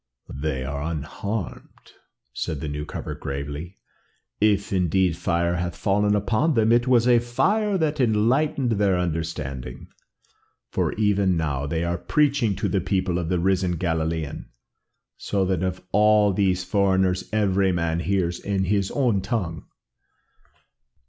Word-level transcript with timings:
"They 0.33 0.63
are 0.65 0.81
unharmed," 0.81 1.91
said 2.33 2.59
the 2.59 2.67
newcomer 2.67 3.13
gravely. 3.13 3.77
"If, 4.39 4.73
indeed, 4.73 5.15
fire 5.15 5.57
hath 5.57 5.75
fallen 5.77 6.15
upon 6.15 6.55
them, 6.55 6.71
it 6.71 6.87
was 6.87 7.07
a 7.07 7.19
fire 7.19 7.77
that 7.77 7.99
enlightened 8.01 8.71
their 8.71 8.97
understanding, 8.97 9.89
for 10.71 10.93
even 10.93 11.37
now 11.37 11.67
they 11.67 11.83
are 11.83 11.99
preaching 11.99 12.55
to 12.55 12.67
the 12.67 12.81
people 12.81 13.19
of 13.19 13.29
the 13.29 13.37
risen 13.37 13.73
Galilean, 13.75 14.49
so 15.17 15.45
that 15.45 15.61
of 15.61 15.83
all 15.91 16.33
these 16.33 16.63
foreigners 16.63 17.29
every 17.31 17.71
man 17.71 17.99
hears 17.99 18.39
in 18.39 18.63
his 18.63 18.89
own 18.89 19.21
tongue." 19.21 19.65